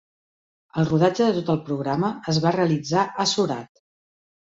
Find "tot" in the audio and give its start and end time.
1.49-1.51